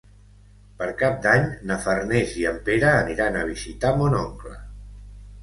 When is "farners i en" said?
1.83-2.57